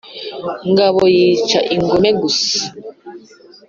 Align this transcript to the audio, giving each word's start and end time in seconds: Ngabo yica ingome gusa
Ngabo 0.71 1.01
yica 1.17 1.59
ingome 1.75 2.09
gusa 2.21 2.57